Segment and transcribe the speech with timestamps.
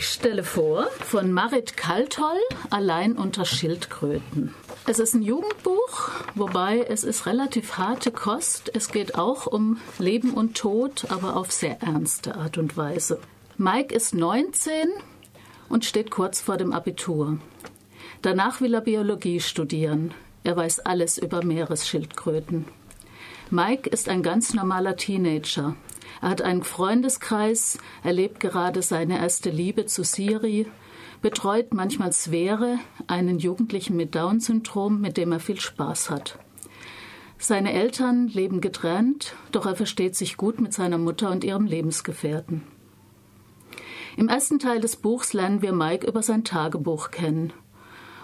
[0.00, 2.38] Ich stelle vor von Marit Kaltoll,
[2.70, 4.54] Allein unter Schildkröten.
[4.86, 8.70] Es ist ein Jugendbuch, wobei es ist relativ harte Kost.
[8.74, 13.20] Es geht auch um Leben und Tod, aber auf sehr ernste Art und Weise.
[13.58, 14.88] Mike ist 19
[15.68, 17.36] und steht kurz vor dem Abitur.
[18.22, 20.14] Danach will er Biologie studieren.
[20.44, 22.64] Er weiß alles über Meeresschildkröten.
[23.50, 25.76] Mike ist ein ganz normaler Teenager.
[26.20, 30.66] Er hat einen Freundeskreis, erlebt gerade seine erste Liebe zu Siri,
[31.22, 36.38] betreut manchmal Sphäre, einen Jugendlichen mit Down-Syndrom, mit dem er viel Spaß hat.
[37.38, 42.62] Seine Eltern leben getrennt, doch er versteht sich gut mit seiner Mutter und ihrem Lebensgefährten.
[44.16, 47.52] Im ersten Teil des Buchs lernen wir Mike über sein Tagebuch kennen.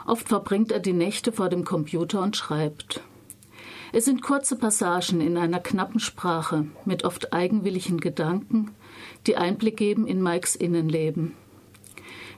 [0.07, 3.03] Oft verbringt er die Nächte vor dem Computer und schreibt.
[3.97, 8.73] Es sind kurze Passagen in einer knappen Sprache mit oft eigenwilligen Gedanken,
[9.27, 11.35] die Einblick geben in Mikes Innenleben.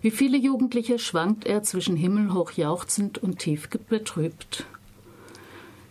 [0.00, 4.66] Wie viele Jugendliche schwankt er zwischen himmelhoch jauchzend und tief betrübt.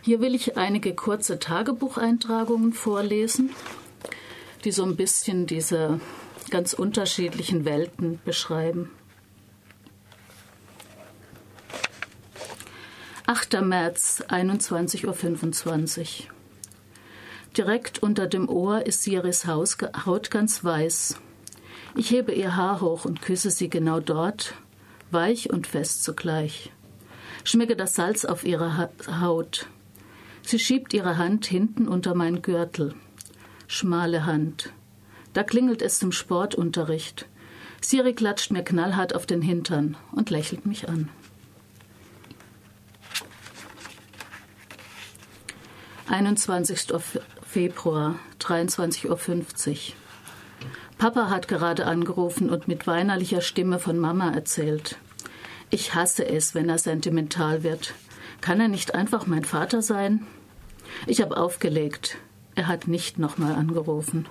[0.04, 3.50] Hier will ich einige kurze Tagebucheintragungen vorlesen,
[4.64, 6.00] die so ein bisschen diese
[6.50, 8.90] ganz unterschiedlichen Welten beschreiben.
[13.30, 13.60] 8.
[13.62, 16.28] März, 21.25 Uhr.
[17.58, 21.20] Direkt unter dem Ohr ist Siris Haut ganz weiß.
[21.98, 24.54] Ich hebe ihr Haar hoch und küsse sie genau dort,
[25.12, 26.72] weich und fest zugleich.
[27.44, 28.90] Schmecke das Salz auf ihrer
[29.20, 29.68] Haut.
[30.42, 32.96] Sie schiebt ihre Hand hinten unter meinen Gürtel.
[33.68, 34.72] Schmale Hand.
[35.34, 37.28] Da klingelt es zum Sportunterricht.
[37.82, 41.10] Siri klatscht mir knallhart auf den Hintern und lächelt mich an.
[46.10, 46.94] 21.
[47.46, 49.78] Februar, 23.50 Uhr.
[50.98, 54.98] Papa hat gerade angerufen und mit weinerlicher Stimme von Mama erzählt.
[55.70, 57.94] Ich hasse es, wenn er sentimental wird.
[58.40, 60.26] Kann er nicht einfach mein Vater sein?
[61.08, 62.18] Ich habe aufgelegt.
[62.56, 64.28] Er hat nicht nochmal angerufen.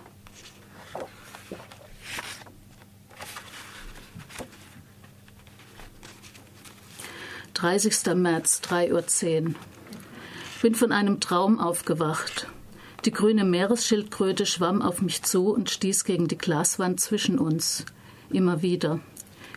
[7.53, 9.55] Dreißigster März, 3.10 Uhr
[10.63, 12.47] bin von einem Traum aufgewacht.
[13.05, 17.85] Die grüne Meeresschildkröte schwamm auf mich zu und stieß gegen die Glaswand zwischen uns.
[18.31, 19.01] Immer wieder.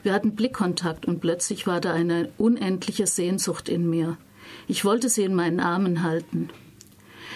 [0.03, 4.17] Wir hatten Blickkontakt und plötzlich war da eine unendliche Sehnsucht in mir.
[4.67, 6.49] Ich wollte sie in meinen Armen halten.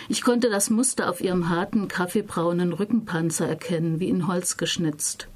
[0.09, 5.29] Ich konnte das Muster auf ihrem harten, kaffeebraunen Rückenpanzer erkennen, wie in Holz geschnitzt.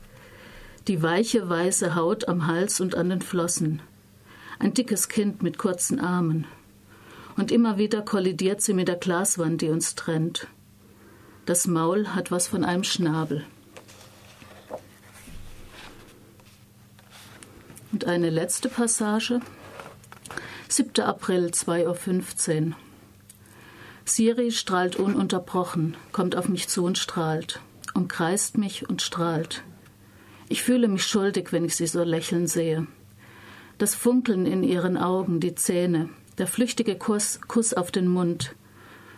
[0.87, 3.81] Die weiche, weiße Haut am Hals und an den Flossen.
[4.59, 6.45] Ein dickes Kind mit kurzen Armen
[7.37, 10.47] und immer wieder kollidiert sie mit der Glaswand, die uns trennt.
[11.45, 13.45] Das Maul hat was von einem Schnabel.
[17.93, 19.39] Und eine letzte Passage.
[20.67, 21.05] 7.
[21.05, 22.75] April, 2.15 Uhr.
[24.03, 27.61] Siri strahlt ununterbrochen, kommt auf mich zu und strahlt,
[27.93, 29.63] umkreist mich und strahlt.
[30.49, 32.87] Ich fühle mich schuldig, wenn ich sie so lächeln sehe.
[33.77, 38.55] Das Funkeln in ihren Augen, die Zähne, der flüchtige Kuss, Kuss auf den Mund.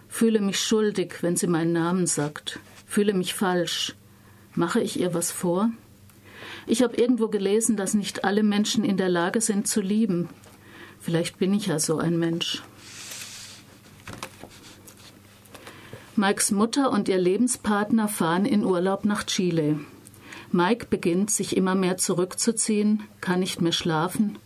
[0.08, 2.60] Fühle mich schuldig, wenn sie meinen Namen sagt.
[2.86, 3.96] Fühle mich falsch.
[4.56, 5.70] Mache ich ihr was vor?
[6.66, 10.30] Ich habe irgendwo gelesen, dass nicht alle Menschen in der Lage sind zu lieben.
[11.00, 12.62] Vielleicht bin ich ja so ein Mensch.
[16.16, 19.80] Mikes Mutter und ihr Lebenspartner fahren in Urlaub nach Chile.
[20.52, 24.38] Mike beginnt, sich immer mehr zurückzuziehen, kann nicht mehr schlafen,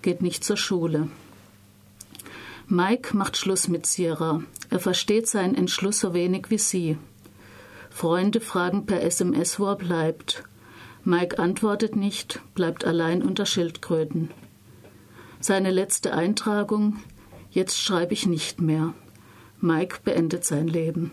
[0.00, 1.08] geht nicht zur Schule.
[2.70, 4.42] Mike macht Schluss mit Sierra.
[4.68, 6.98] Er versteht seinen Entschluss so wenig wie sie.
[7.88, 10.44] Freunde fragen per SMS, wo er bleibt.
[11.02, 14.30] Mike antwortet nicht, bleibt allein unter Schildkröten.
[15.40, 16.98] Seine letzte Eintragung
[17.50, 18.92] Jetzt schreibe ich nicht mehr.
[19.60, 21.10] Mike beendet sein Leben.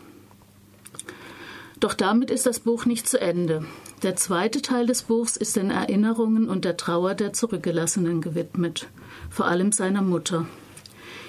[1.80, 3.66] Doch damit ist das Buch nicht zu Ende.
[4.04, 8.88] Der zweite Teil des Buchs ist den Erinnerungen und der Trauer der Zurückgelassenen gewidmet,
[9.30, 10.46] vor allem seiner Mutter.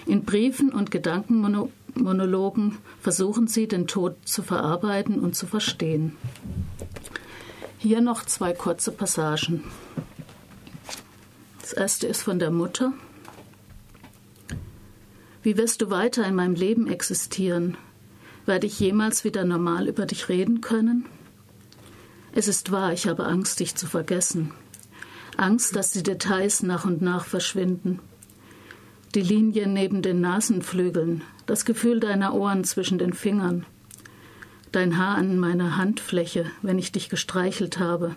[0.06, 6.16] In Briefen und Gedankenmonologen versuchen sie, den Tod zu verarbeiten und zu verstehen.
[7.78, 9.64] Hier noch zwei kurze Passagen.
[11.60, 12.92] Das erste ist von der Mutter.
[15.42, 17.76] Wie wirst du weiter in meinem Leben existieren?
[18.46, 21.04] Werde ich jemals wieder normal über dich reden können?
[22.32, 24.52] Es ist wahr, ich habe Angst, dich zu vergessen.
[25.36, 27.98] Angst, dass die Details nach und nach verschwinden
[29.16, 33.64] die Linie neben den Nasenflügeln, das Gefühl deiner Ohren zwischen den Fingern,
[34.72, 38.14] dein Haar an meiner Handfläche, wenn ich dich gestreichelt habe,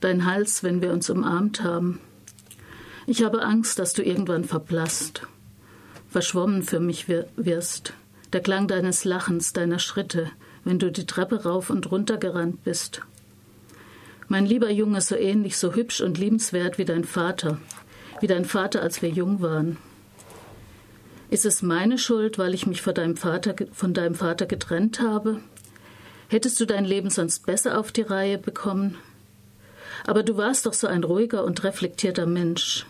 [0.00, 2.00] dein Hals, wenn wir uns umarmt haben.
[3.06, 5.28] Ich habe Angst, dass du irgendwann verblasst,
[6.08, 7.92] verschwommen für mich wirst.
[8.32, 10.28] Der Klang deines Lachens, deiner Schritte,
[10.64, 13.02] wenn du die Treppe rauf und runter gerannt bist.
[14.26, 17.58] Mein lieber Junge, so ähnlich, so hübsch und liebenswert wie dein Vater,
[18.20, 19.76] wie dein Vater, als wir jung waren.
[21.30, 25.40] Ist es meine Schuld, weil ich mich von deinem Vater, von deinem Vater getrennt habe?
[26.28, 28.96] Hättest du dein Leben sonst besser auf die Reihe bekommen?
[30.06, 32.86] Aber du warst doch so ein ruhiger und reflektierter Mensch.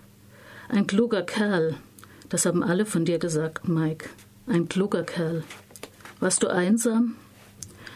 [0.68, 1.76] Ein kluger Kerl.
[2.28, 4.08] Das haben alle von dir gesagt, Mike.
[4.46, 5.42] Ein kluger Kerl.
[6.20, 7.16] Warst du einsam?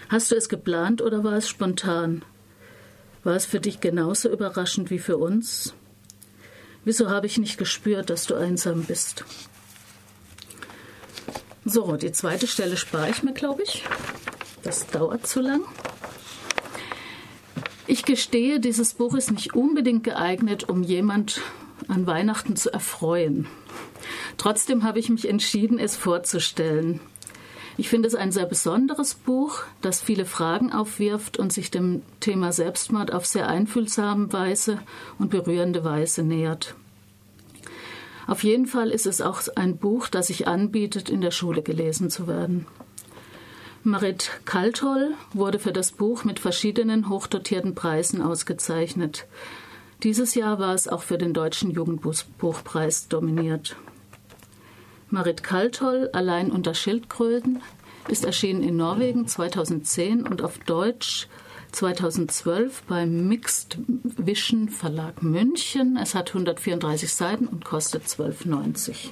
[0.08, 2.22] Hast du es geplant oder war es spontan?
[3.24, 5.74] War es für dich genauso überraschend wie für uns?
[6.84, 9.24] Wieso habe ich nicht gespürt, dass du einsam bist?
[11.64, 13.84] So, die zweite Stelle spare ich mir, glaube ich.
[14.64, 15.62] Das dauert zu lang.
[17.86, 21.40] Ich gestehe, dieses Buch ist nicht unbedingt geeignet, um jemand
[21.88, 23.46] an Weihnachten zu erfreuen.
[24.38, 27.00] Trotzdem habe ich mich entschieden, es vorzustellen.
[27.78, 32.52] Ich finde es ein sehr besonderes Buch, das viele Fragen aufwirft und sich dem Thema
[32.52, 34.78] Selbstmord auf sehr einfühlsame Weise
[35.18, 36.74] und berührende Weise nähert.
[38.26, 42.10] Auf jeden Fall ist es auch ein Buch, das sich anbietet, in der Schule gelesen
[42.10, 42.66] zu werden.
[43.84, 49.26] Marit Kaltol wurde für das Buch mit verschiedenen hochdotierten Preisen ausgezeichnet.
[50.04, 53.76] Dieses Jahr war es auch für den Deutschen Jugendbuchpreis dominiert.
[55.12, 57.60] Marit Kaltol, Allein unter Schildkröten,
[58.08, 61.28] ist erschienen in Norwegen 2010 und auf Deutsch
[61.72, 65.98] 2012 beim Mixed Vision Verlag München.
[66.00, 69.10] Es hat 134 Seiten und kostet 12,90.